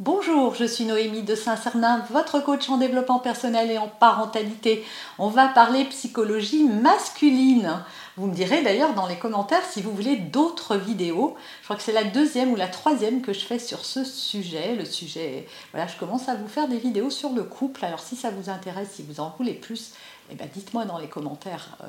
Bonjour, 0.00 0.54
je 0.54 0.64
suis 0.64 0.84
Noémie 0.84 1.24
de 1.24 1.34
Saint-Cernin, 1.34 2.06
votre 2.10 2.38
coach 2.38 2.70
en 2.70 2.76
développement 2.76 3.18
personnel 3.18 3.68
et 3.72 3.78
en 3.78 3.88
parentalité. 3.88 4.84
On 5.18 5.26
va 5.26 5.48
parler 5.48 5.84
psychologie 5.86 6.62
masculine. 6.62 7.82
Vous 8.16 8.28
me 8.28 8.32
direz 8.32 8.62
d'ailleurs 8.62 8.94
dans 8.94 9.08
les 9.08 9.18
commentaires 9.18 9.64
si 9.64 9.82
vous 9.82 9.90
voulez 9.90 10.14
d'autres 10.14 10.76
vidéos. 10.76 11.34
Je 11.62 11.64
crois 11.64 11.74
que 11.74 11.82
c'est 11.82 11.90
la 11.90 12.04
deuxième 12.04 12.52
ou 12.52 12.54
la 12.54 12.68
troisième 12.68 13.22
que 13.22 13.32
je 13.32 13.40
fais 13.40 13.58
sur 13.58 13.84
ce 13.84 14.04
sujet. 14.04 14.76
Le 14.76 14.84
sujet, 14.84 15.48
voilà, 15.72 15.88
je 15.88 15.96
commence 15.96 16.28
à 16.28 16.36
vous 16.36 16.46
faire 16.46 16.68
des 16.68 16.78
vidéos 16.78 17.10
sur 17.10 17.30
le 17.30 17.42
couple. 17.42 17.84
Alors 17.84 17.98
si 17.98 18.14
ça 18.14 18.30
vous 18.30 18.50
intéresse, 18.50 18.90
si 18.92 19.02
vous 19.02 19.18
en 19.18 19.34
voulez 19.36 19.54
plus, 19.54 19.94
eh 20.30 20.36
ben, 20.36 20.48
dites-moi 20.54 20.84
dans 20.84 20.98
les 20.98 21.08
commentaires 21.08 21.76
euh, 21.82 21.86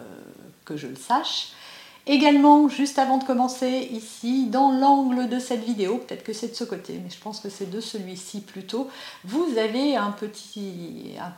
que 0.66 0.78
je 0.78 0.88
le 0.88 0.96
sache. 0.96 1.50
Également, 2.12 2.68
juste 2.70 2.98
avant 2.98 3.20
de 3.20 3.24
commencer, 3.24 3.88
ici, 3.92 4.48
dans 4.48 4.72
l'angle 4.72 5.30
de 5.30 5.38
cette 5.38 5.64
vidéo, 5.64 6.00
peut-être 6.00 6.24
que 6.24 6.34
c'est 6.34 6.48
de 6.48 6.56
ce 6.56 6.64
côté, 6.64 7.00
mais 7.04 7.12
je 7.12 7.20
pense 7.20 7.40
que 7.40 7.50
c'est 7.50 7.70
de 7.70 7.80
celui-ci 7.80 8.42
plutôt, 8.42 8.90
vous 9.26 9.60
avez 9.60 9.96
un 9.96 10.10
petit, 10.10 11.14
un 11.20 11.32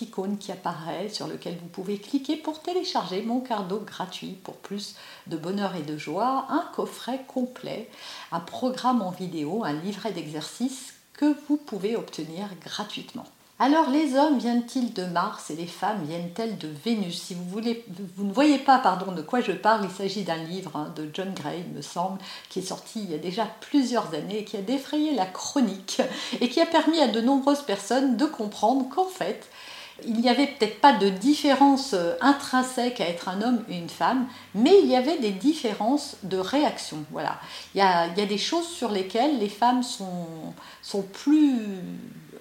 icône 0.00 0.38
qui 0.38 0.52
apparaît 0.52 1.08
sur 1.08 1.26
lequel 1.26 1.56
vous 1.60 1.66
pouvez 1.66 1.98
cliquer 1.98 2.36
pour 2.36 2.62
télécharger 2.62 3.22
mon 3.22 3.40
cardo 3.40 3.82
gratuit 3.84 4.38
pour 4.44 4.58
plus 4.58 4.94
de 5.26 5.36
bonheur 5.36 5.74
et 5.74 5.82
de 5.82 5.98
joie, 5.98 6.46
un 6.48 6.64
coffret 6.72 7.24
complet, 7.26 7.90
un 8.30 8.38
programme 8.38 9.02
en 9.02 9.10
vidéo, 9.10 9.64
un 9.64 9.72
livret 9.72 10.12
d'exercices 10.12 10.94
que 11.14 11.36
vous 11.48 11.56
pouvez 11.56 11.96
obtenir 11.96 12.48
gratuitement. 12.64 13.26
Alors 13.58 13.90
les 13.90 14.16
hommes 14.16 14.38
viennent-ils 14.38 14.92
de 14.92 15.04
Mars 15.04 15.50
et 15.50 15.54
les 15.54 15.66
femmes 15.66 16.04
viennent-elles 16.04 16.58
de 16.58 16.68
Vénus? 16.84 17.22
Si 17.22 17.34
vous, 17.34 17.44
voulez, 17.44 17.84
vous 18.16 18.24
ne 18.24 18.32
voyez 18.32 18.58
pas 18.58 18.78
pardon, 18.78 19.12
de 19.12 19.22
quoi 19.22 19.40
je 19.40 19.52
parle, 19.52 19.84
il 19.84 19.90
s'agit 19.90 20.24
d'un 20.24 20.36
livre 20.36 20.72
hein, 20.74 20.92
de 20.96 21.08
John 21.12 21.32
Gray, 21.32 21.62
il 21.68 21.76
me 21.76 21.82
semble, 21.82 22.18
qui 22.48 22.58
est 22.58 22.62
sorti 22.62 23.02
il 23.04 23.10
y 23.10 23.14
a 23.14 23.18
déjà 23.18 23.46
plusieurs 23.60 24.14
années 24.14 24.40
et 24.40 24.44
qui 24.44 24.56
a 24.56 24.62
défrayé 24.62 25.14
la 25.14 25.26
chronique 25.26 26.02
et 26.40 26.48
qui 26.48 26.60
a 26.60 26.66
permis 26.66 26.98
à 27.00 27.08
de 27.08 27.20
nombreuses 27.20 27.62
personnes 27.62 28.16
de 28.16 28.24
comprendre 28.24 28.88
qu'en 28.88 29.06
fait, 29.06 29.48
il 30.04 30.14
n'y 30.14 30.28
avait 30.28 30.48
peut-être 30.48 30.80
pas 30.80 30.94
de 30.94 31.08
différence 31.10 31.92
euh, 31.94 32.14
intrinsèque 32.20 33.00
à 33.00 33.08
être 33.08 33.28
un 33.28 33.42
homme 33.42 33.62
et 33.68 33.76
une 33.76 33.90
femme, 33.90 34.26
mais 34.54 34.72
il 34.82 34.88
y 34.88 34.96
avait 34.96 35.18
des 35.18 35.30
différences 35.30 36.16
de 36.24 36.38
réaction. 36.38 37.04
Voilà. 37.12 37.38
Il 37.74 37.78
y 37.78 37.82
a, 37.82 38.08
des 38.08 38.38
choses 38.38 38.66
sur 38.66 38.90
lesquelles 38.90 39.38
les 39.38 39.48
femmes 39.48 39.82
sont 39.82 41.02
plus 41.12 41.60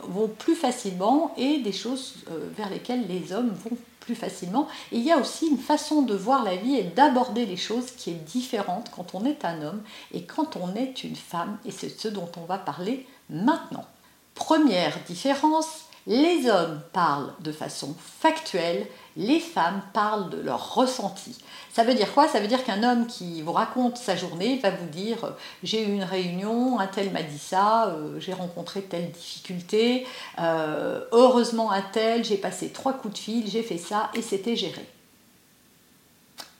vont 0.08 0.28
plus 0.28 0.56
facilement 0.56 1.34
et 1.38 1.60
des 1.60 1.72
choses 1.72 2.16
euh, 2.30 2.50
vers 2.56 2.70
lesquelles 2.70 3.08
les 3.08 3.34
hommes 3.34 3.54
vont 3.66 3.78
plus 4.00 4.16
facilement. 4.16 4.68
Il 4.92 5.02
y 5.02 5.12
a 5.12 5.18
aussi 5.18 5.48
une 5.48 5.58
façon 5.58 6.02
de 6.02 6.16
voir 6.16 6.44
la 6.44 6.56
vie 6.56 6.75
et 6.75 6.84
d'aborder 6.84 7.46
les 7.46 7.58
choses 7.58 7.92
qui 7.92 8.09
est 8.09 8.25
différente 8.25 8.92
quand 8.96 9.14
on 9.14 9.25
est 9.25 9.46
un 9.46 9.62
homme 9.62 9.81
et 10.14 10.24
quand 10.24 10.58
on 10.58 10.75
est 10.75 11.03
une 11.03 11.16
femme. 11.16 11.58
Et 11.66 11.72
c'est 11.72 11.90
ce 11.90 12.08
dont 12.08 12.30
on 12.38 12.46
va 12.46 12.58
parler 12.58 13.06
maintenant. 13.30 13.86
Première 14.34 14.98
différence, 15.08 15.86
les 16.07 16.50
hommes 16.50 16.81
parlent 16.94 17.34
de 17.39 17.51
façon 17.51 17.95
factuelle, 18.19 18.88
les 19.17 19.39
femmes 19.39 19.81
parlent 19.94 20.29
de 20.29 20.39
leur 20.39 20.75
ressenti. 20.75 21.38
Ça 21.73 21.84
veut 21.84 21.94
dire 21.94 22.13
quoi? 22.13 22.28
Ça 22.28 22.39
veut 22.39 22.47
dire 22.47 22.63
qu'un 22.63 22.84
homme 22.84 23.07
qui 23.07 23.41
vous 23.41 23.51
raconte 23.51 23.97
sa 23.97 24.16
journée 24.16 24.57
va 24.57 24.72
vous 24.72 24.88
dire 24.88 25.23
euh, 25.23 25.29
j'ai 25.63 25.84
eu 25.84 25.94
une 25.94 26.03
réunion, 26.03 26.79
un 26.79 26.88
tel 26.88 27.12
m'a 27.12 27.23
dit 27.23 27.39
ça, 27.39 27.88
euh, 27.88 28.19
j'ai 28.19 28.34
rencontré 28.34 28.81
telle 28.81 29.12
difficulté, 29.12 30.06
euh, 30.39 31.03
heureusement 31.12 31.72
un 31.72 31.81
tel, 31.81 32.23
j'ai 32.23 32.38
passé 32.38 32.69
trois 32.69 32.94
coups 32.94 33.13
de 33.13 33.19
fil, 33.19 33.47
j'ai 33.50 33.63
fait 33.63 33.78
ça 33.78 34.09
et 34.13 34.22
c'était 34.22 34.56
géré. 34.56 34.85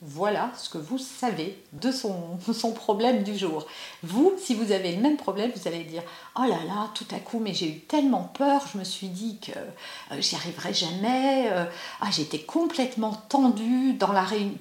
Voilà 0.04 0.50
ce 0.56 0.68
que 0.68 0.78
vous 0.78 0.98
savez 0.98 1.56
de 1.72 1.92
son, 2.52 2.72
problème 2.74 3.22
du 3.22 3.38
jour. 3.38 3.66
Vous, 4.02 4.32
si 4.36 4.52
vous 4.52 4.72
avez 4.72 4.96
le 4.96 5.00
même 5.00 5.16
problème, 5.16 5.52
vous 5.54 5.68
allez 5.68 5.84
dire 5.84 6.02
Oh 6.36 6.42
là 6.42 6.58
là, 6.66 6.90
tout 6.94 7.06
à 7.12 7.20
coup, 7.20 7.38
mais 7.38 7.54
j'ai 7.54 7.68
eu 7.68 7.78
tellement 7.78 8.24
peur, 8.36 8.64
je 8.72 8.78
me 8.78 8.84
suis 8.84 9.06
dit 9.06 9.38
que 9.38 9.52
euh, 9.52 10.20
j'y 10.20 10.34
arriverai 10.34 10.74
jamais. 10.74 11.48
Euh, 11.52 11.66
ah, 12.00 12.08
j'étais 12.10 12.40
complètement 12.40 13.12
tendue 13.28 13.96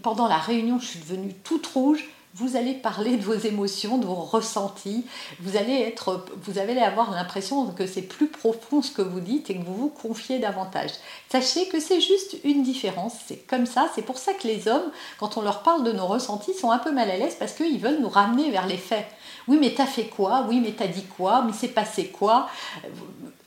pendant 0.04 0.28
la 0.28 0.38
réunion, 0.38 0.80
je 0.80 0.86
suis 0.86 1.00
devenue 1.00 1.34
toute 1.44 1.66
rouge 1.66 2.08
vous 2.34 2.56
allez 2.56 2.74
parler 2.74 3.18
de 3.18 3.24
vos 3.24 3.34
émotions, 3.34 3.98
de 3.98 4.06
vos 4.06 4.16
ressentis, 4.16 5.06
vous 5.42 5.58
allez, 5.58 5.74
être, 5.74 6.26
vous 6.44 6.60
allez 6.60 6.78
avoir 6.80 7.12
l'impression 7.12 7.68
que 7.68 7.86
c'est 7.86 8.02
plus 8.02 8.28
profond 8.28 8.82
ce 8.82 8.92
que 8.92 9.02
vous 9.02 9.20
dites 9.20 9.50
et 9.50 9.58
que 9.58 9.64
vous 9.66 9.76
vous 9.76 9.90
confiez 9.90 10.40
davantage. 10.40 10.92
Sachez 11.30 11.68
que 11.68 11.80
c'est 11.80 12.00
juste 12.00 12.38
une 12.44 12.64
différence, 12.64 13.14
c'est 13.28 13.46
comme 13.48 13.66
ça, 13.66 13.90
c'est 13.96 14.02
pour 14.02 14.18
ça 14.18 14.34
que 14.34 14.48
les 14.48 14.68
hommes, 14.68 14.92
quand 15.20 15.38
on 15.38 15.42
leur 15.42 15.62
parle 15.62 15.84
de 15.84 15.92
nos 15.92 16.08
ressentis, 16.08 16.54
sont 16.54 16.72
un 16.72 16.80
peu 16.80 16.92
mal 16.92 17.10
à 17.10 17.18
l'aise 17.18 17.36
parce 17.38 17.54
qu'ils 17.54 17.80
veulent 17.80 18.02
nous 18.02 18.10
ramener 18.10 18.50
vers 18.50 18.68
les 18.68 18.78
faits. 18.78 19.06
Oui, 19.48 19.58
mais 19.60 19.74
t'as 19.74 19.86
fait 19.86 20.06
quoi? 20.06 20.46
Oui, 20.48 20.62
mais 20.62 20.72
t'as 20.72 20.88
dit 20.88 21.06
quoi? 21.06 21.44
Mais 21.46 21.54
c'est 21.54 21.70
passé 21.70 22.08
quoi? 22.08 22.48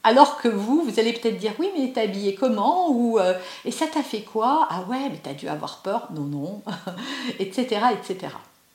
Alors 0.03 0.37
que 0.37 0.49
vous, 0.49 0.83
vous 0.83 1.01
allez 1.01 1.15
peut-être 1.15 1.39
dire 1.39 1.53
oui, 1.59 1.71
mais 1.77 1.91
t'es 1.91 2.03
habillé 2.03 2.35
comment? 2.35 2.91
Ou 2.91 3.19
euh, 3.19 3.33
et 3.65 3.71
ça 3.71 3.87
t'a 3.87 4.03
fait 4.03 4.21
quoi? 4.21 4.69
Ah 4.71 4.83
ouais, 4.91 5.09
mais 5.11 5.19
t'as 5.23 5.33
dû 5.33 5.49
avoir 5.49 5.79
peur. 5.79 6.09
Non, 6.15 6.25
non, 6.25 6.63
etc., 7.39 7.81
etc. 7.95 8.35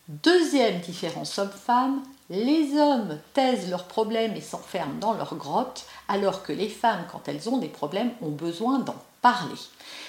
Deuxième 0.10 0.80
différence 0.80 1.38
homme-femme, 1.38 2.02
les 2.32 2.76
hommes 2.80 3.20
taisent 3.36 3.70
leurs 3.70 3.84
problèmes 3.84 4.36
et 4.36 4.42
s'enferment 4.42 4.98
dans 5.00 5.14
leur 5.14 5.36
grotte, 5.36 5.86
alors 6.08 6.42
que 6.42 6.52
les 6.52 6.68
femmes, 6.68 7.06
quand 7.12 7.28
elles 7.28 7.48
ont 7.48 7.60
des 7.60 7.68
problèmes, 7.68 8.10
ont 8.24 8.32
besoin 8.32 8.80
d'en 8.80 8.96
parler. 9.22 9.54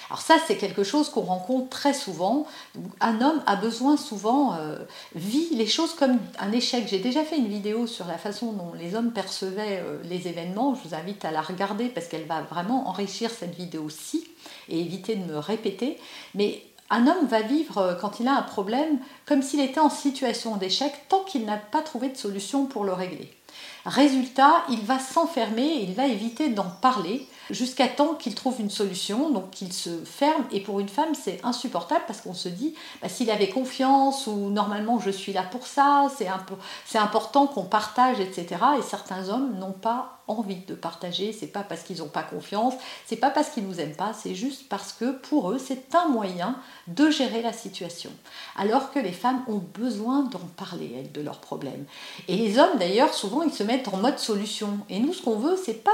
Alors 0.09 0.21
ça, 0.21 0.37
c'est 0.47 0.57
quelque 0.57 0.83
chose 0.83 1.09
qu'on 1.09 1.21
rencontre 1.21 1.69
très 1.69 1.93
souvent. 1.93 2.47
Un 2.99 3.21
homme 3.21 3.43
a 3.45 3.55
besoin 3.55 3.95
souvent, 3.95 4.55
euh, 4.55 4.79
vit 5.13 5.49
les 5.51 5.67
choses 5.67 5.93
comme 5.93 6.17
un 6.39 6.51
échec. 6.51 6.87
J'ai 6.87 6.97
déjà 6.97 7.23
fait 7.23 7.37
une 7.37 7.47
vidéo 7.47 7.85
sur 7.85 8.07
la 8.07 8.17
façon 8.17 8.53
dont 8.53 8.73
les 8.73 8.95
hommes 8.95 9.11
percevaient 9.11 9.83
euh, 9.83 9.99
les 10.03 10.27
événements. 10.27 10.73
Je 10.73 10.87
vous 10.87 10.95
invite 10.95 11.25
à 11.25 11.31
la 11.31 11.41
regarder 11.41 11.89
parce 11.89 12.07
qu'elle 12.07 12.25
va 12.25 12.41
vraiment 12.41 12.89
enrichir 12.89 13.29
cette 13.29 13.53
vidéo-ci 13.55 14.27
et 14.67 14.79
éviter 14.79 15.15
de 15.15 15.31
me 15.31 15.37
répéter. 15.37 15.99
Un 16.91 17.07
homme 17.07 17.25
va 17.25 17.41
vivre, 17.41 17.77
euh, 17.79 17.95
quand 17.95 18.19
il 18.19 18.27
a 18.27 18.37
un 18.37 18.43
problème, 18.43 18.99
comme 19.25 19.41
s'il 19.41 19.61
était 19.61 19.79
en 19.79 19.89
situation 19.89 20.57
d'échec 20.57 20.93
tant 21.09 21.23
qu'il 21.23 21.45
n'a 21.45 21.57
pas 21.57 21.81
trouvé 21.81 22.09
de 22.09 22.17
solution 22.17 22.65
pour 22.65 22.83
le 22.83 22.93
régler. 22.93 23.31
Résultat, 23.85 24.63
il 24.69 24.81
va 24.81 24.99
s'enfermer, 24.99 25.79
il 25.81 25.93
va 25.93 26.05
éviter 26.05 26.49
d'en 26.49 26.69
parler 26.81 27.27
jusqu'à 27.49 27.87
temps 27.87 28.13
qu'il 28.15 28.35
trouve 28.35 28.59
une 28.59 28.69
solution, 28.69 29.29
donc 29.29 29.51
qu'il 29.51 29.73
se 29.73 30.03
ferme. 30.05 30.43
Et 30.51 30.61
pour 30.61 30.79
une 30.79 30.89
femme, 30.89 31.13
c'est 31.15 31.43
insupportable 31.43 32.03
parce 32.07 32.21
qu'on 32.21 32.33
se 32.33 32.49
dit, 32.49 32.75
bah, 33.01 33.09
s'il 33.09 33.31
avait 33.31 33.49
confiance 33.49 34.27
ou 34.27 34.49
normalement 34.49 34.99
je 34.99 35.09
suis 35.09 35.33
là 35.33 35.43
pour 35.43 35.67
ça, 35.67 36.07
c'est 36.85 36.97
important 36.97 37.47
qu'on 37.47 37.63
partage, 37.63 38.19
etc. 38.19 38.61
Et 38.77 38.81
certains 38.81 39.29
hommes 39.29 39.57
n'ont 39.57 39.71
pas 39.71 40.19
envie 40.27 40.63
de 40.67 40.75
partager, 40.75 41.33
c'est 41.33 41.47
pas 41.47 41.63
parce 41.63 41.81
qu'ils 41.81 41.97
n'ont 41.97 42.07
pas 42.07 42.23
confiance, 42.23 42.73
c'est 43.05 43.17
pas 43.17 43.29
parce 43.29 43.49
qu'ils 43.49 43.67
nous 43.67 43.79
aiment 43.79 43.95
pas, 43.95 44.13
c'est 44.13 44.35
juste 44.35 44.69
parce 44.69 44.93
que 44.93 45.11
pour 45.11 45.51
eux 45.51 45.59
c'est 45.59 45.93
un 45.93 46.07
moyen 46.07 46.55
de 46.87 47.09
gérer 47.09 47.41
la 47.41 47.53
situation. 47.53 48.11
Alors 48.55 48.91
que 48.91 48.99
les 48.99 49.11
femmes 49.11 49.43
ont 49.47 49.61
besoin 49.73 50.23
d'en 50.23 50.39
parler, 50.39 50.95
elles, 50.97 51.11
de 51.11 51.21
leurs 51.21 51.39
problèmes. 51.39 51.85
Et 52.27 52.37
les 52.37 52.59
hommes 52.59 52.77
d'ailleurs, 52.79 53.13
souvent 53.13 53.41
ils 53.41 53.53
se 53.53 53.63
mettent 53.63 53.87
en 53.89 53.97
mode 53.97 54.19
solution. 54.19 54.79
Et 54.89 54.99
nous, 54.99 55.13
ce 55.13 55.21
qu'on 55.21 55.37
veut, 55.37 55.57
c'est 55.63 55.83
pas 55.83 55.91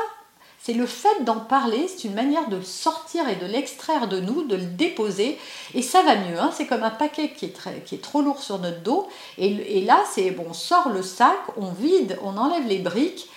c'est 0.67 0.73
le 0.73 0.85
fait 0.85 1.23
d'en 1.23 1.39
parler, 1.39 1.87
c'est 1.87 2.09
une 2.09 2.13
manière 2.13 2.49
de 2.49 2.59
sortir 2.59 3.29
et 3.29 3.37
de 3.37 3.45
l'extraire 3.45 4.09
de 4.09 4.19
nous, 4.19 4.43
de 4.43 4.57
le 4.57 4.65
déposer, 4.65 5.39
et 5.73 5.81
ça 5.81 6.03
va 6.03 6.17
mieux. 6.17 6.37
Hein. 6.37 6.51
c'est 6.53 6.67
comme 6.67 6.83
un 6.83 6.89
paquet 6.89 7.31
qui 7.31 7.45
est, 7.45 7.83
qui 7.85 7.95
est, 7.95 8.01
trop 8.01 8.21
lourd 8.21 8.43
sur 8.43 8.59
notre 8.59 8.81
dos, 8.81 9.07
et, 9.37 9.81
là, 9.85 10.03
c'est 10.11 10.29
bon, 10.31 10.47
on 10.49 10.53
sort 10.53 10.89
le 10.89 11.03
sac, 11.03 11.37
on 11.55 11.71
vide, 11.71 12.19
on 12.21 12.35
enlève 12.35 12.67
les 12.67 12.79
briques, 12.79 13.29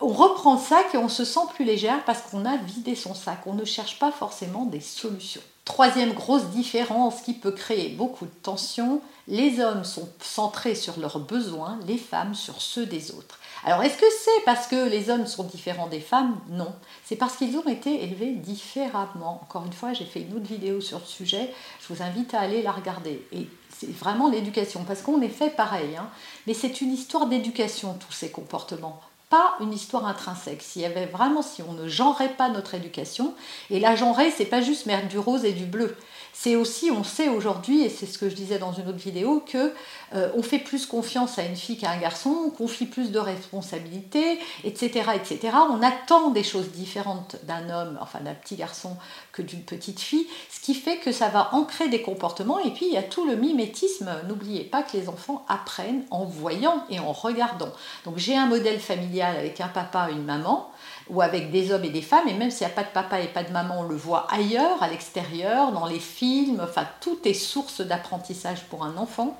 on 0.00 0.08
reprend 0.08 0.54
le 0.54 0.60
sac 0.60 0.92
et 0.92 0.98
on 0.98 1.08
se 1.08 1.24
sent 1.24 1.46
plus 1.54 1.64
légère 1.64 2.04
parce 2.04 2.22
qu'on 2.22 2.44
a 2.44 2.56
vidé 2.56 2.96
son 2.96 3.14
sac. 3.14 3.38
On 3.46 3.54
ne 3.54 3.64
cherche 3.64 4.00
pas 4.00 4.10
forcément 4.10 4.64
des 4.64 4.80
solutions. 4.80 5.40
Troisième 5.64 6.12
grosse 6.12 6.46
différence 6.46 7.20
qui 7.20 7.34
peut 7.34 7.52
créer 7.52 7.90
beaucoup 7.90 8.24
de 8.24 8.34
tensions, 8.42 9.00
les 9.28 9.60
hommes 9.60 9.84
sont 9.84 10.08
centrés 10.20 10.74
sur 10.74 10.98
leurs 10.98 11.20
besoins, 11.20 11.78
les 11.86 11.98
femmes 11.98 12.34
sur 12.34 12.60
ceux 12.60 12.84
des 12.84 13.12
autres. 13.12 13.38
Alors 13.64 13.84
est-ce 13.84 13.96
que 13.96 14.06
c'est 14.24 14.44
parce 14.44 14.66
que 14.66 14.88
les 14.88 15.08
hommes 15.08 15.26
sont 15.26 15.44
différents 15.44 15.86
des 15.86 16.00
femmes? 16.00 16.36
Non. 16.48 16.72
C'est 17.04 17.14
parce 17.14 17.36
qu'ils 17.36 17.56
ont 17.56 17.68
été 17.68 18.02
élevés 18.02 18.32
différemment. 18.32 19.40
Encore 19.44 19.64
une 19.64 19.72
fois, 19.72 19.92
j'ai 19.92 20.04
fait 20.04 20.22
une 20.22 20.34
autre 20.34 20.48
vidéo 20.48 20.80
sur 20.80 20.98
le 20.98 21.04
sujet, 21.04 21.54
je 21.80 21.94
vous 21.94 22.02
invite 22.02 22.34
à 22.34 22.40
aller 22.40 22.62
la 22.62 22.72
regarder. 22.72 23.24
Et 23.30 23.46
c'est 23.78 23.92
vraiment 23.92 24.28
l'éducation, 24.28 24.82
parce 24.82 25.02
qu'on 25.02 25.22
est 25.22 25.28
fait 25.28 25.50
pareil. 25.50 25.96
Hein. 25.96 26.08
Mais 26.48 26.54
c'est 26.54 26.80
une 26.80 26.92
histoire 26.92 27.26
d'éducation, 27.26 27.94
tous 27.94 28.12
ces 28.12 28.32
comportements 28.32 29.00
pas 29.32 29.56
une 29.60 29.72
histoire 29.72 30.06
intrinsèque. 30.06 30.60
S'il 30.60 30.82
y 30.82 30.84
avait 30.84 31.06
vraiment, 31.06 31.40
si 31.40 31.62
on 31.62 31.72
ne 31.72 31.88
genrait 31.88 32.34
pas 32.34 32.50
notre 32.50 32.74
éducation, 32.74 33.32
et 33.70 33.80
la 33.80 33.96
genrer, 33.96 34.30
c'est 34.30 34.44
pas 34.44 34.60
juste 34.60 34.84
mettre 34.84 35.08
du 35.08 35.18
rose 35.18 35.46
et 35.46 35.52
du 35.52 35.64
bleu. 35.64 35.96
C'est 36.34 36.54
aussi, 36.54 36.90
on 36.90 37.02
sait 37.02 37.28
aujourd'hui, 37.28 37.82
et 37.82 37.88
c'est 37.88 38.06
ce 38.06 38.18
que 38.18 38.28
je 38.28 38.34
disais 38.34 38.58
dans 38.58 38.72
une 38.72 38.88
autre 38.88 38.98
vidéo, 38.98 39.42
que 39.46 39.72
euh, 40.14 40.30
on 40.34 40.42
fait 40.42 40.58
plus 40.58 40.84
confiance 40.86 41.38
à 41.38 41.44
une 41.44 41.56
fille 41.56 41.78
qu'à 41.78 41.90
un 41.90 41.98
garçon, 41.98 42.30
on 42.46 42.50
confie 42.50 42.84
plus 42.84 43.10
de 43.10 43.18
responsabilités, 43.18 44.38
etc., 44.64 45.10
etc. 45.14 45.56
On 45.70 45.82
attend 45.82 46.30
des 46.30 46.42
choses 46.42 46.70
différentes 46.70 47.36
d'un 47.44 47.70
homme, 47.70 47.98
enfin 48.02 48.20
d'un 48.20 48.34
petit 48.34 48.56
garçon, 48.56 48.96
que 49.32 49.40
d'une 49.40 49.62
petite 49.62 50.00
fille, 50.00 50.26
ce 50.50 50.60
qui 50.60 50.74
fait 50.74 50.98
que 50.98 51.12
ça 51.12 51.28
va 51.28 51.54
ancrer 51.54 51.88
des 51.88 52.02
comportements. 52.02 52.58
Et 52.58 52.70
puis 52.70 52.86
il 52.86 52.92
y 52.92 52.98
a 52.98 53.02
tout 53.02 53.26
le 53.26 53.36
mimétisme. 53.36 54.10
N'oubliez 54.28 54.64
pas 54.64 54.82
que 54.82 54.96
les 54.96 55.08
enfants 55.08 55.44
apprennent 55.48 56.04
en 56.10 56.24
voyant 56.24 56.84
et 56.90 56.98
en 56.98 57.12
regardant. 57.12 57.72
Donc 58.04 58.18
j'ai 58.18 58.36
un 58.36 58.46
modèle 58.46 58.80
familial 58.80 59.21
avec 59.28 59.60
un 59.60 59.68
papa, 59.68 60.08
une 60.10 60.24
maman 60.24 60.70
ou 61.08 61.20
avec 61.20 61.50
des 61.50 61.72
hommes 61.72 61.84
et 61.84 61.90
des 61.90 62.02
femmes, 62.02 62.28
et 62.28 62.34
même 62.34 62.50
s'il 62.50 62.66
n'y 62.66 62.72
a 62.72 62.76
pas 62.76 62.84
de 62.84 62.92
papa 62.92 63.20
et 63.20 63.28
pas 63.28 63.42
de 63.42 63.52
maman, 63.52 63.80
on 63.80 63.82
le 63.84 63.96
voit 63.96 64.26
ailleurs, 64.30 64.82
à 64.82 64.88
l'extérieur, 64.88 65.72
dans 65.72 65.86
les 65.86 65.98
films, 65.98 66.60
enfin 66.62 66.86
tout 67.00 67.18
est 67.24 67.34
source 67.34 67.80
d'apprentissage 67.80 68.64
pour 68.64 68.84
un 68.84 68.96
enfant. 68.96 69.38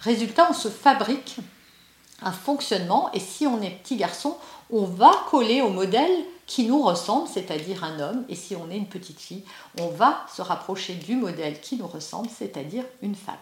Résultat, 0.00 0.48
on 0.50 0.54
se 0.54 0.68
fabrique 0.68 1.36
un 2.22 2.32
fonctionnement, 2.32 3.10
et 3.12 3.20
si 3.20 3.46
on 3.46 3.60
est 3.62 3.70
petit 3.70 3.96
garçon, 3.96 4.36
on 4.70 4.84
va 4.84 5.12
coller 5.30 5.62
au 5.62 5.68
modèle 5.68 6.24
qui 6.46 6.64
nous 6.64 6.82
ressemble, 6.82 7.28
c'est-à-dire 7.28 7.84
un 7.84 8.00
homme, 8.00 8.24
et 8.28 8.34
si 8.34 8.56
on 8.56 8.70
est 8.70 8.76
une 8.76 8.88
petite 8.88 9.20
fille, 9.20 9.44
on 9.80 9.88
va 9.88 10.24
se 10.34 10.42
rapprocher 10.42 10.94
du 10.94 11.16
modèle 11.16 11.60
qui 11.60 11.76
nous 11.76 11.86
ressemble, 11.86 12.28
c'est-à-dire 12.28 12.84
une 13.02 13.14
femme. 13.14 13.34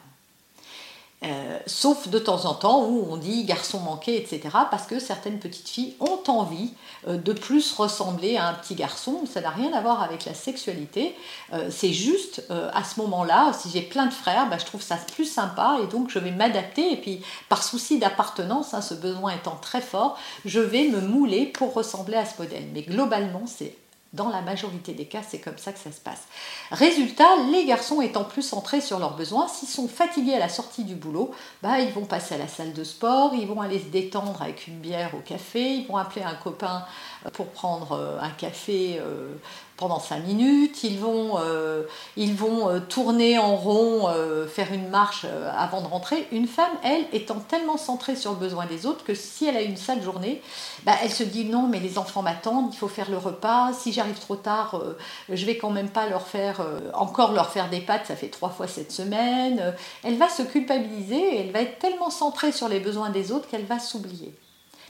Euh, 1.25 1.59
sauf 1.67 2.09
de 2.09 2.19
temps 2.19 2.45
en 2.45 2.55
temps 2.55 2.85
où 2.85 3.07
on 3.11 3.17
dit 3.17 3.45
garçon 3.45 3.81
manqué, 3.81 4.17
etc. 4.17 4.41
Parce 4.71 4.87
que 4.87 4.99
certaines 4.99 5.39
petites 5.39 5.69
filles 5.69 5.95
ont 6.01 6.23
envie 6.29 6.73
euh, 7.09 7.17
de 7.17 7.33
plus 7.33 7.73
ressembler 7.73 8.37
à 8.37 8.49
un 8.49 8.55
petit 8.55 8.75
garçon. 8.75 9.23
Ça 9.27 9.41
n'a 9.41 9.51
rien 9.51 9.73
à 9.73 9.81
voir 9.81 10.03
avec 10.03 10.25
la 10.25 10.35
sexualité. 10.35 11.15
Euh, 11.53 11.69
c'est 11.71 11.93
juste 11.93 12.43
à 12.51 12.85
ce 12.85 13.01
moment-là, 13.01 13.53
si 13.53 13.71
j'ai 13.71 13.83
plein 13.83 14.07
de 14.07 14.13
frères, 14.13 14.49
bah, 14.49 14.59
je 14.59 14.65
trouve 14.65 14.83
ça 14.83 14.97
plus 14.97 15.25
sympa 15.25 15.79
et 15.83 15.87
donc 15.87 16.11
je 16.11 16.19
vais 16.19 16.31
m'adapter. 16.31 16.93
Et 16.93 16.97
puis 16.97 17.23
par 17.49 17.63
souci 17.63 17.99
d'appartenance, 17.99 18.75
hein, 18.75 18.81
ce 18.81 18.95
besoin 18.95 19.33
étant 19.33 19.57
très 19.61 19.81
fort, 19.81 20.19
je 20.45 20.61
vais 20.61 20.89
me 20.89 21.01
mouler 21.01 21.47
pour 21.47 21.75
ressembler 21.75 22.17
à 22.17 22.25
ce 22.25 22.41
modèle. 22.41 22.65
Mais 22.73 22.83
globalement, 22.83 23.45
c'est 23.47 23.77
dans 24.15 24.29
la 24.31 24.43
majorité 24.43 24.95
des 24.95 25.07
cas, 25.07 25.23
c'est 25.27 25.41
comme 25.41 25.59
ça 25.59 25.73
que 25.73 25.79
ça 25.79 25.91
se 25.91 26.01
passe. 26.01 26.23
Résultat, 26.71 27.29
les 27.51 27.67
garçons 27.67 28.01
étant 28.01 28.25
plus 28.25 28.43
centrés 28.43 28.81
sur 28.81 28.99
leurs 28.99 29.17
besoins, 29.17 29.49
s'ils 29.49 29.69
sont 29.69 29.89
fatigués 29.89 30.35
à 30.35 30.39
la 30.39 30.49
sortie 30.49 30.85
du 30.85 30.95
boulot, 30.95 31.33
bah, 31.63 31.81
ils 31.81 31.93
vont 31.93 32.05
passer 32.05 32.37
à 32.37 32.39
la 32.39 32.49
salle 32.49 32.73
de 32.73 32.85
sport, 32.85 33.35
ils 33.35 33.47
vont 33.47 33.61
aller 33.61 33.81
se 33.81 33.87
détendre 33.87 34.41
avec 34.41 34.69
une 34.69 34.79
bière 34.79 35.15
au 35.15 35.21
café, 35.21 35.75
ils 35.75 35.87
vont 35.87 35.97
appeler 35.97 36.25
un 36.25 36.35
copain 36.35 36.85
pour 37.33 37.49
prendre 37.49 37.93
euh, 37.93 38.21
un 38.21 38.31
café 38.31 38.99
euh, 39.01 39.35
pendant 39.77 39.99
5 39.99 40.21
minutes, 40.25 40.85
ils 40.85 40.99
vont, 40.99 41.39
euh, 41.39 41.83
euh, 42.17 42.81
tourner 42.89 43.39
en 43.39 43.57
rond, 43.57 44.09
euh, 44.09 44.47
faire 44.47 44.73
une 44.73 44.89
marche 44.89 45.27
avant 45.57 45.81
de 45.81 45.87
rentrer. 45.87 46.29
Une 46.31 46.47
femme, 46.47 46.71
elle, 46.83 47.05
étant 47.13 47.41
tellement 47.41 47.77
centrée 47.77 48.15
sur 48.15 48.33
le 48.33 48.37
besoin 48.37 48.67
des 48.67 48.87
autres 48.87 49.05
que 49.05 49.15
si 49.15 49.47
elle 49.47 49.57
a 49.57 49.63
une 49.63 49.77
sale 49.77 50.03
journée, 50.03 50.41
bah, 50.85 50.93
elle 51.03 51.11
se 51.11 51.25
dit 51.25 51.45
non, 51.45 51.67
mais 51.67 51.81
les 51.81 51.99
enfants 51.99 52.23
m'attendent, 52.23 52.71
il 52.73 52.77
faut 52.77 52.89
faire 52.89 53.11
le 53.11 53.19
repas, 53.19 53.73
si 53.73 53.93
j'arrive 53.93 54.19
trop 54.19 54.37
tard, 54.37 54.81
je 55.29 55.45
vais 55.45 55.57
quand 55.57 55.71
même 55.71 55.89
pas 55.89 56.09
leur 56.09 56.27
faire, 56.27 56.61
encore 56.95 57.33
leur 57.33 57.51
faire 57.51 57.69
des 57.69 57.81
pâtes, 57.81 58.07
ça 58.07 58.17
fait 58.17 58.29
trois 58.29 58.51
fois 58.51 58.69
cette 58.69 58.93
semaine. 58.93 59.75
Elle 60.03 60.17
va 60.17 60.29
se 60.29 60.43
culpabiliser 60.43 61.37
et 61.37 61.41
elle 61.41 61.53
va 61.53 61.61
être 61.63 61.79
tellement 61.79 62.11
centrée 62.11 62.53
sur 62.53 62.69
les 62.69 62.81
besoins 62.81 63.11
des 63.11 63.33
autres 63.33 63.49
qu'elle 63.49 63.65
va 63.65 63.79
s'oublier. 63.79 64.35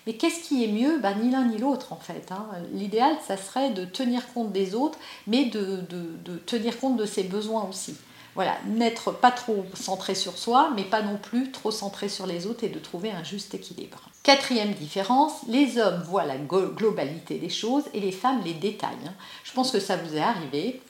Mais 0.07 0.15
qu'est-ce 0.15 0.47
qui 0.47 0.65
est 0.65 0.69
mieux 0.69 0.99
ben, 0.99 1.15
Ni 1.15 1.31
l'un 1.31 1.47
ni 1.47 1.59
l'autre 1.59 1.93
en 1.93 1.99
fait. 1.99 2.31
Hein. 2.31 2.47
L'idéal, 2.73 3.17
ça 3.27 3.37
serait 3.37 3.71
de 3.71 3.85
tenir 3.85 4.33
compte 4.33 4.53
des 4.53 4.75
autres, 4.75 4.99
mais 5.27 5.47
de, 5.47 5.81
de, 5.89 6.37
tenir 6.47 6.79
compte 6.79 6.97
de 6.97 7.07
ses 7.07 7.23
besoins 7.23 7.67
aussi. 7.69 7.97
Voilà, 8.35 8.57
n'être 8.67 9.13
pas 9.13 9.31
trop 9.31 9.65
centré 9.75 10.17
sur 10.17 10.37
soi, 10.37 10.71
mais 10.75 10.83
pas 10.83 11.03
non 11.03 11.17
plus 11.17 11.53
trop 11.53 11.71
centré 11.71 12.09
sur 12.09 12.27
les 12.27 12.47
autres 12.47 12.65
et 12.65 12.69
de 12.69 12.81
trouver 12.81 13.13
un 13.13 13.23
juste 13.23 13.55
équilibre. 13.55 14.11
Quatrième 14.25 14.73
différence, 14.73 15.33
les 15.49 15.79
hommes 15.79 16.03
voient 16.03 16.25
la 16.25 16.37
globalité 16.37 17.39
des 17.39 17.49
choses 17.49 17.85
et 17.95 18.01
les 18.01 18.11
femmes 18.11 18.41
les 18.45 18.55
détails. 18.55 18.91
Hein. 19.07 19.15
Je 19.45 19.53
pense 19.53 19.71
que 19.71 19.79
ça 19.79 19.97
vous 19.97 20.17
est 20.17 20.21
arrivé. 20.21 20.81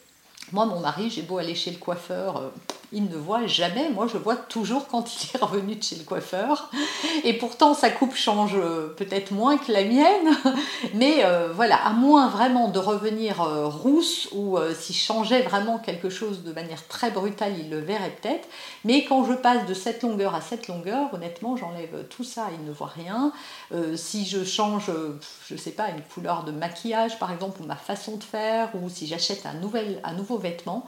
Moi, 0.52 0.64
mon 0.66 0.80
mari, 0.80 1.10
j'ai 1.10 1.22
beau 1.22 1.38
aller 1.38 1.54
chez 1.54 1.70
le 1.70 1.78
coiffeur, 1.78 2.36
euh, 2.38 2.48
il 2.94 3.04
ne 3.04 3.16
voit 3.16 3.46
jamais. 3.46 3.90
Moi, 3.90 4.06
je 4.06 4.16
vois 4.16 4.36
toujours 4.36 4.86
quand 4.86 5.04
il 5.14 5.36
est 5.36 5.44
revenu 5.44 5.74
de 5.76 5.82
chez 5.82 5.96
le 5.96 6.04
coiffeur. 6.04 6.70
Et 7.24 7.34
pourtant, 7.34 7.74
sa 7.74 7.90
coupe 7.90 8.14
change 8.14 8.54
euh, 8.54 8.88
peut-être 8.96 9.32
moins 9.32 9.58
que 9.58 9.72
la 9.72 9.84
mienne. 9.84 10.28
Mais 10.94 11.24
euh, 11.24 11.52
voilà, 11.52 11.76
à 11.84 11.90
moins 11.90 12.28
vraiment 12.28 12.68
de 12.68 12.78
revenir 12.78 13.42
rousse 13.82 14.28
ou 14.32 14.58
s'il 14.78 14.94
changeait 14.94 15.42
vraiment 15.42 15.78
quelque 15.78 16.08
chose 16.08 16.42
de 16.42 16.52
manière 16.52 16.86
très 16.86 17.10
brutale, 17.10 17.52
il 17.58 17.70
le 17.70 17.78
verrait 17.78 18.16
peut-être. 18.22 18.48
Mais 18.84 19.04
quand 19.04 19.24
je 19.24 19.34
passe 19.34 19.66
de 19.66 19.74
cette 19.74 20.02
longueur 20.02 20.34
à 20.34 20.40
cette 20.40 20.68
longueur, 20.68 21.12
honnêtement, 21.12 21.56
j'enlève 21.56 22.06
tout 22.08 22.24
ça, 22.24 22.48
il 22.58 22.66
ne 22.66 22.72
voit 22.72 22.92
rien. 22.94 23.32
si 23.96 24.26
je 24.26 24.44
change, 24.44 24.90
je 25.48 25.54
ne 25.54 25.58
sais 25.58 25.72
pas, 25.72 25.88
une 25.90 26.02
couleur 26.02 26.44
de 26.44 26.52
maquillage 26.52 27.18
par 27.18 27.32
exemple, 27.32 27.62
ou 27.62 27.66
ma 27.66 27.76
façon 27.76 28.16
de 28.16 28.24
faire, 28.24 28.70
ou 28.74 28.88
si 28.88 29.06
j'achète 29.06 29.46
un, 29.46 29.54
un 30.04 30.12
nouveau 30.14 30.38
vêtements, 30.38 30.86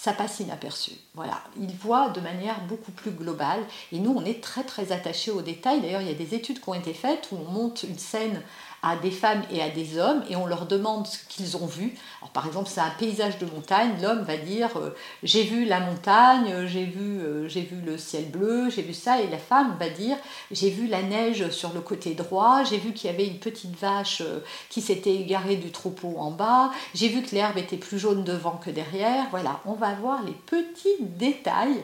ça 0.00 0.12
passe 0.12 0.38
inaperçu. 0.38 0.92
Voilà, 1.16 1.40
il 1.60 1.74
voit 1.74 2.10
de 2.10 2.20
manière 2.20 2.60
beaucoup 2.68 2.92
plus 2.92 3.10
globale. 3.10 3.64
Et 3.90 3.98
nous, 3.98 4.14
on 4.16 4.24
est 4.24 4.40
très 4.40 4.62
très 4.62 4.92
attachés 4.92 5.32
aux 5.32 5.42
détails. 5.42 5.80
D'ailleurs, 5.80 6.02
il 6.02 6.06
y 6.06 6.12
a 6.12 6.14
des 6.14 6.36
études 6.36 6.60
qui 6.60 6.68
ont 6.68 6.74
été 6.74 6.94
faites 6.94 7.30
où 7.32 7.36
on 7.36 7.50
monte 7.50 7.82
une 7.82 7.98
scène 7.98 8.40
à 8.82 8.96
des 8.96 9.10
femmes 9.10 9.42
et 9.50 9.60
à 9.60 9.70
des 9.70 9.98
hommes 9.98 10.22
et 10.28 10.36
on 10.36 10.46
leur 10.46 10.66
demande 10.66 11.06
ce 11.06 11.18
qu'ils 11.28 11.56
ont 11.56 11.66
vu. 11.66 11.94
Alors, 12.20 12.30
par 12.30 12.46
exemple, 12.46 12.68
c'est 12.72 12.80
un 12.80 12.90
paysage 12.90 13.38
de 13.38 13.46
montagne, 13.46 14.00
l'homme 14.00 14.22
va 14.22 14.36
dire 14.36 14.76
euh, 14.76 14.94
j'ai 15.22 15.42
vu 15.42 15.64
la 15.64 15.80
montagne, 15.80 16.66
j'ai 16.66 16.84
vu, 16.84 17.20
euh, 17.20 17.48
j'ai 17.48 17.62
vu 17.62 17.80
le 17.84 17.98
ciel 17.98 18.30
bleu, 18.30 18.70
j'ai 18.70 18.82
vu 18.82 18.94
ça, 18.94 19.20
et 19.20 19.28
la 19.28 19.38
femme 19.38 19.76
va 19.80 19.88
dire 19.88 20.16
j'ai 20.52 20.70
vu 20.70 20.86
la 20.86 21.02
neige 21.02 21.50
sur 21.50 21.72
le 21.72 21.80
côté 21.80 22.14
droit, 22.14 22.62
j'ai 22.62 22.78
vu 22.78 22.92
qu'il 22.92 23.10
y 23.10 23.12
avait 23.12 23.26
une 23.26 23.38
petite 23.38 23.76
vache 23.76 24.20
euh, 24.20 24.40
qui 24.68 24.80
s'était 24.80 25.14
égarée 25.14 25.56
du 25.56 25.72
troupeau 25.72 26.14
en 26.18 26.30
bas, 26.30 26.70
j'ai 26.94 27.08
vu 27.08 27.22
que 27.22 27.34
l'herbe 27.34 27.58
était 27.58 27.76
plus 27.76 27.98
jaune 27.98 28.22
devant 28.22 28.56
que 28.56 28.70
derrière. 28.70 29.26
Voilà, 29.30 29.60
on 29.66 29.72
va 29.72 29.87
les 30.26 30.32
petits 30.32 30.96
détails 31.00 31.82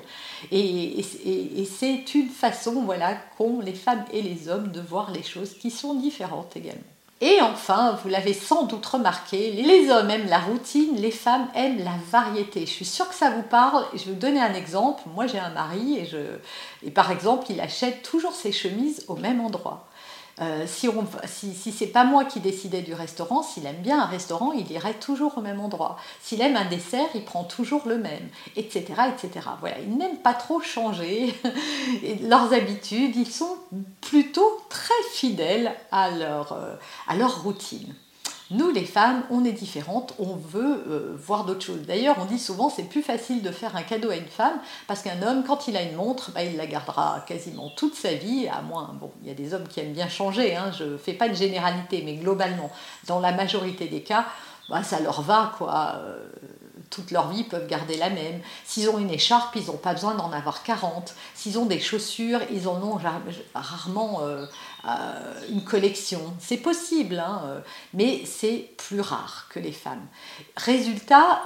et 0.51 1.03
c'est 1.03 2.15
une 2.15 2.29
façon 2.29 2.83
voilà 2.83 3.15
qu'ont 3.37 3.61
les 3.61 3.75
femmes 3.75 4.05
et 4.13 4.23
les 4.23 4.49
hommes 4.49 4.71
de 4.73 4.81
voir 4.81 5.11
les 5.11 5.23
choses 5.23 5.55
qui 5.55 5.71
sont 5.71 5.95
différentes 5.95 6.57
également. 6.57 6.83
Et 7.21 7.41
enfin, 7.41 7.99
vous 8.03 8.11
l'avez 8.11 8.35
sans 8.35 8.65
doute 8.65 8.85
remarqué, 8.85 9.53
les 9.53 9.89
hommes 9.89 10.11
aiment 10.11 10.29
la 10.29 10.41
routine, 10.41 10.97
les 10.97 11.11
femmes 11.11 11.49
aiment 11.55 11.83
la 11.83 11.97
variété. 12.11 12.67
Je 12.67 12.71
suis 12.71 12.85
sûre 12.85 13.09
que 13.09 13.15
ça 13.15 13.31
vous 13.31 13.43
parle. 13.43 13.85
Je 13.95 14.05
vais 14.05 14.13
vous 14.13 14.19
donner 14.19 14.41
un 14.41 14.53
exemple. 14.53 15.05
Moi, 15.15 15.27
j'ai 15.27 15.39
un 15.39 15.49
mari 15.49 15.97
et, 15.99 16.05
je, 16.05 16.19
et 16.85 16.91
par 16.91 17.11
exemple, 17.11 17.47
il 17.49 17.61
achète 17.61 18.03
toujours 18.03 18.35
ses 18.35 18.53
chemises 18.53 19.05
au 19.09 19.17
même 19.17 19.41
endroit. 19.41 19.89
Euh, 20.41 20.67
si, 20.67 20.88
si 21.55 21.73
c'est 21.73 21.87
pas 21.87 22.05
moi 22.05 22.25
qui 22.25 22.41
décidais 22.41 22.83
du 22.83 22.93
restaurant, 22.93 23.43
s'il 23.43 23.67
aime 23.67 23.83
bien 23.83 24.00
un 24.00 24.07
restaurant, 24.07 24.53
il 24.53 24.71
irait 24.73 24.95
toujours 24.95 25.38
au 25.38 25.41
même 25.41 25.61
endroit. 25.61 25.97
S'il 26.21 26.41
aime 26.41 26.57
un 26.57 26.64
dessert, 26.64 27.09
il 27.14 27.25
prend 27.25 27.45
toujours 27.45 27.83
le 27.87 27.99
même, 27.99 28.29
etc. 28.57 28.85
etc. 29.12 29.49
Voilà, 29.61 29.79
ils 29.79 29.97
n'aiment 29.97 30.19
pas 30.19 30.35
trop 30.35 30.61
changer 30.61 31.35
leurs 32.23 32.53
habitudes, 32.53 33.14
ils 33.14 33.31
sont 33.31 33.57
plutôt 34.00 34.61
très 34.69 34.93
fidèles 35.12 35.73
à 35.93 36.11
leur, 36.11 36.53
euh, 36.53 36.75
à 37.07 37.17
leur 37.17 37.45
routine. 37.45 37.95
Nous, 38.51 38.71
les 38.71 38.85
femmes, 38.85 39.23
on 39.31 39.45
est 39.45 39.53
différentes, 39.53 40.15
on 40.19 40.37
veut 40.37 40.85
euh, 40.89 41.15
voir 41.17 41.45
d'autres 41.45 41.65
choses. 41.65 41.83
D'ailleurs, 41.83 42.17
on 42.21 42.27
dit 42.27 42.39
souvent 42.39 42.69
c'est 42.69 42.85
plus 42.85 43.03
facile 43.03 43.43
de 43.43 43.51
faire 43.51 43.75
un 43.75 43.83
cadeau 43.83 44.11
à 44.11 44.17
une 44.17 44.27
femme 44.27 44.59
parce 44.87 45.03
qu'un 45.03 45.23
homme, 45.23 45.45
quand 45.45 45.67
il 45.67 45.77
a 45.77 45.83
une 45.83 45.97
montre, 45.97 46.31
bah, 46.33 46.43
il 46.43 46.57
la 46.57 46.67
gardera 46.67 47.25
quasiment 47.27 47.71
toute 47.71 47.95
sa 47.95 48.13
vie, 48.13 48.47
à 48.49 48.61
moins, 48.61 48.95
bon, 49.01 49.11
il 49.23 49.29
y 49.29 49.31
a 49.31 49.35
des 49.35 49.55
hommes 49.55 49.67
qui 49.67 49.81
aiment 49.81 49.95
bien 49.95 50.09
changer, 50.09 50.57
hein, 50.57 50.71
je 50.79 50.85
ne 50.85 50.97
fais 50.99 51.15
pas 51.15 51.29
de 51.29 51.35
généralité, 51.35 52.03
mais 52.05 52.17
globalement, 52.17 52.71
dans 53.07 53.19
la 53.19 53.33
majorité 53.33 53.87
des 53.87 54.03
cas, 54.03 54.27
bah, 54.69 54.83
ça 54.83 55.01
leur 55.01 55.23
va, 55.23 55.53
quoi. 55.57 55.97
Euh, 55.97 56.19
toute 56.91 57.11
leur 57.11 57.29
vie 57.31 57.45
peuvent 57.45 57.67
garder 57.67 57.97
la 57.97 58.11
même. 58.11 58.41
S'ils 58.64 58.88
ont 58.88 58.99
une 58.99 59.11
écharpe, 59.11 59.57
ils 59.57 59.67
n'ont 59.67 59.76
pas 59.76 59.95
besoin 59.95 60.14
d'en 60.14 60.33
avoir 60.33 60.62
40. 60.62 61.14
S'ils 61.35 61.59
ont 61.59 61.67
des 61.67 61.81
chaussures, 61.81 62.41
ils 62.50 62.69
en 62.69 62.83
ont 62.83 62.99
rarement 63.55 64.21
euh, 64.23 64.47
euh, 64.87 65.41
une 65.50 65.64
collection. 65.64 66.35
C'est 66.38 66.59
possible, 66.59 67.19
hein, 67.19 67.62
mais 67.93 68.23
c'est 68.25 68.71
plus 68.76 69.00
rare 69.00 69.47
que 69.50 69.59
les 69.59 69.73
femmes. 69.73 70.07
Résultat, 70.57 71.43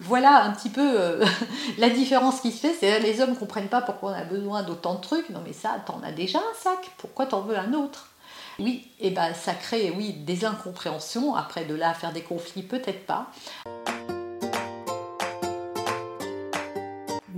voilà 0.00 0.42
un 0.42 0.52
petit 0.52 0.70
peu 0.70 1.20
la 1.78 1.90
différence 1.90 2.40
qui 2.40 2.52
se 2.52 2.58
fait. 2.58 2.74
C'est 2.78 3.00
les 3.00 3.20
hommes 3.20 3.30
ne 3.30 3.36
comprennent 3.36 3.68
pas 3.68 3.82
pourquoi 3.82 4.12
on 4.12 4.14
a 4.14 4.24
besoin 4.24 4.62
d'autant 4.62 4.94
de 4.94 5.00
trucs. 5.00 5.30
Non 5.30 5.42
mais 5.44 5.52
ça, 5.52 5.76
t'en 5.86 6.00
as 6.02 6.12
déjà 6.12 6.38
un 6.38 6.62
sac. 6.62 6.90
Pourquoi 6.98 7.26
t'en 7.26 7.40
veux 7.40 7.58
un 7.58 7.72
autre? 7.72 8.08
Oui, 8.58 8.90
et 8.98 9.08
eh 9.08 9.10
ben 9.10 9.34
ça 9.34 9.54
crée 9.54 9.92
oui 9.96 10.12
des 10.12 10.44
incompréhensions. 10.44 11.36
Après 11.36 11.64
de 11.64 11.74
là 11.74 11.90
à 11.90 11.94
faire 11.94 12.12
des 12.12 12.22
conflits, 12.22 12.62
peut-être 12.62 13.06
pas. 13.06 13.30